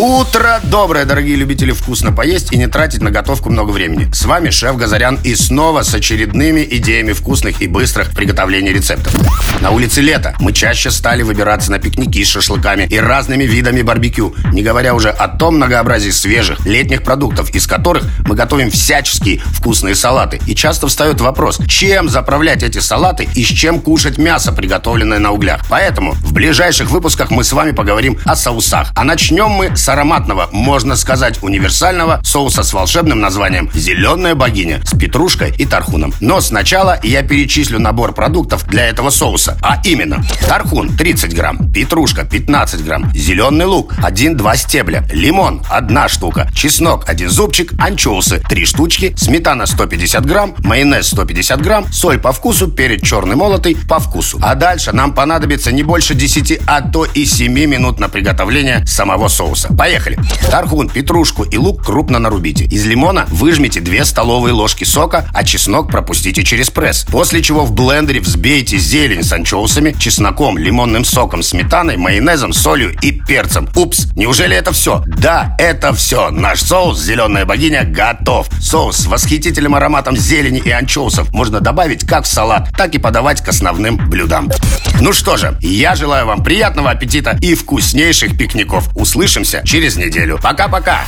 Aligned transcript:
Утро 0.00 0.60
доброе, 0.62 1.04
дорогие 1.06 1.34
любители 1.34 1.72
вкусно 1.72 2.12
поесть 2.12 2.52
и 2.52 2.56
не 2.56 2.68
тратить 2.68 3.02
на 3.02 3.10
готовку 3.10 3.50
много 3.50 3.72
времени. 3.72 4.08
С 4.12 4.26
вами 4.26 4.50
шеф 4.50 4.76
Газарян 4.76 5.18
и 5.24 5.34
снова 5.34 5.82
с 5.82 5.92
очередными 5.92 6.64
идеями 6.70 7.12
вкусных 7.12 7.60
и 7.60 7.66
быстрых 7.66 8.12
приготовлений 8.12 8.72
рецептов. 8.72 9.12
На 9.60 9.72
улице 9.72 10.00
лето. 10.00 10.36
Мы 10.38 10.52
чаще 10.52 10.92
стали 10.92 11.24
выбираться 11.24 11.72
на 11.72 11.80
пикники 11.80 12.22
с 12.22 12.28
шашлыками 12.28 12.84
и 12.84 12.96
разными 12.96 13.42
видами 13.42 13.82
барбекю, 13.82 14.36
не 14.52 14.62
говоря 14.62 14.94
уже 14.94 15.10
о 15.10 15.26
том 15.26 15.56
многообразии 15.56 16.10
свежих 16.10 16.64
летних 16.64 17.02
продуктов, 17.02 17.52
из 17.52 17.66
которых 17.66 18.04
мы 18.24 18.36
готовим 18.36 18.70
всяческие 18.70 19.40
вкусные 19.40 19.96
салаты. 19.96 20.38
И 20.46 20.54
часто 20.54 20.86
встает 20.86 21.20
вопрос, 21.20 21.58
чем 21.66 22.08
заправлять 22.08 22.62
эти 22.62 22.78
салаты 22.78 23.28
и 23.34 23.42
с 23.42 23.48
чем 23.48 23.80
кушать 23.80 24.16
мясо, 24.16 24.52
приготовленное 24.52 25.18
на 25.18 25.32
углях. 25.32 25.62
Поэтому 25.68 26.12
в 26.12 26.32
ближайших 26.32 26.88
выпусках 26.88 27.32
мы 27.32 27.42
с 27.42 27.52
вами 27.52 27.72
поговорим 27.72 28.16
о 28.24 28.36
соусах. 28.36 28.92
А 28.94 29.02
начнем 29.02 29.48
мы 29.48 29.76
с 29.76 29.87
ароматного, 29.88 30.48
можно 30.52 30.96
сказать, 30.96 31.42
универсального 31.42 32.20
соуса 32.22 32.62
с 32.62 32.72
волшебным 32.72 33.20
названием 33.20 33.70
«Зеленая 33.74 34.34
богиня» 34.34 34.80
с 34.84 34.96
петрушкой 34.96 35.52
и 35.56 35.66
тархуном. 35.66 36.12
Но 36.20 36.40
сначала 36.40 36.98
я 37.02 37.22
перечислю 37.22 37.78
набор 37.78 38.12
продуктов 38.12 38.66
для 38.66 38.86
этого 38.86 39.10
соуса. 39.10 39.58
А 39.62 39.80
именно, 39.84 40.24
тархун 40.46 40.96
30 40.96 41.34
грамм, 41.34 41.72
петрушка 41.72 42.24
15 42.24 42.84
грамм, 42.84 43.12
зеленый 43.14 43.66
лук 43.66 43.94
1-2 43.98 44.56
стебля, 44.56 45.04
лимон 45.12 45.62
1 45.70 46.08
штука, 46.08 46.48
чеснок 46.54 47.08
1 47.08 47.28
зубчик, 47.30 47.72
анчоусы 47.78 48.42
3 48.48 48.64
штучки, 48.64 49.14
сметана 49.16 49.66
150 49.66 50.26
грамм, 50.26 50.54
майонез 50.58 51.08
150 51.08 51.62
грамм, 51.62 51.92
соль 51.92 52.18
по 52.18 52.32
вкусу, 52.32 52.68
перец 52.68 53.02
черный 53.02 53.36
молотый 53.36 53.76
по 53.88 53.98
вкусу. 53.98 54.38
А 54.42 54.54
дальше 54.54 54.92
нам 54.92 55.14
понадобится 55.14 55.72
не 55.72 55.82
больше 55.82 56.14
10, 56.14 56.60
а 56.66 56.82
то 56.82 57.04
и 57.04 57.24
7 57.24 57.52
минут 57.52 58.00
на 58.00 58.08
приготовление 58.08 58.84
самого 58.86 59.28
соуса. 59.28 59.68
Поехали. 59.78 60.18
Тархун, 60.50 60.88
петрушку 60.88 61.44
и 61.44 61.56
лук 61.56 61.86
крупно 61.86 62.18
нарубите. 62.18 62.64
Из 62.64 62.84
лимона 62.84 63.26
выжмите 63.28 63.80
2 63.80 64.04
столовые 64.04 64.52
ложки 64.52 64.82
сока, 64.82 65.28
а 65.32 65.44
чеснок 65.44 65.88
пропустите 65.88 66.42
через 66.42 66.68
пресс. 66.68 67.04
После 67.04 67.40
чего 67.42 67.64
в 67.64 67.72
блендере 67.72 68.18
взбейте 68.20 68.76
зелень 68.76 69.22
с 69.22 69.32
анчоусами, 69.32 69.94
чесноком, 69.96 70.58
лимонным 70.58 71.04
соком, 71.04 71.44
сметаной, 71.44 71.96
майонезом, 71.96 72.52
солью 72.52 72.92
и 73.02 73.12
перцем. 73.12 73.68
Упс, 73.76 74.08
неужели 74.16 74.56
это 74.56 74.72
все? 74.72 75.04
Да, 75.06 75.54
это 75.60 75.94
все. 75.94 76.30
Наш 76.30 76.60
соус 76.60 77.00
«Зеленая 77.00 77.46
богиня» 77.46 77.84
готов. 77.84 78.48
Соус 78.60 78.96
с 78.96 79.06
восхитительным 79.06 79.76
ароматом 79.76 80.16
зелени 80.16 80.58
и 80.58 80.70
анчоусов 80.70 81.32
можно 81.32 81.60
добавить 81.60 82.04
как 82.04 82.24
в 82.24 82.26
салат, 82.26 82.70
так 82.76 82.96
и 82.96 82.98
подавать 82.98 83.42
к 83.42 83.48
основным 83.48 83.96
блюдам. 84.10 84.50
Ну 85.00 85.12
что 85.12 85.36
же, 85.36 85.56
я 85.60 85.94
желаю 85.94 86.26
вам 86.26 86.42
приятного 86.42 86.90
аппетита 86.90 87.38
и 87.40 87.54
вкуснейших 87.54 88.36
пикников. 88.36 88.88
Услышимся 88.96 89.62
через 89.64 89.96
неделю. 89.96 90.38
Пока-пока. 90.42 91.04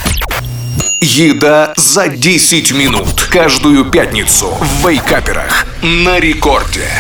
Еда 1.01 1.73
за 1.77 2.09
10 2.09 2.73
минут. 2.73 3.29
Каждую 3.31 3.87
пятницу 3.87 4.49
в 4.61 4.87
Вейкаперах. 4.87 5.67
На 5.83 6.21
рекорде. 6.21 7.00